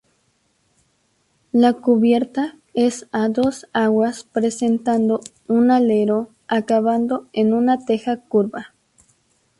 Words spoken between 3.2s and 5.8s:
dos aguas, presentando un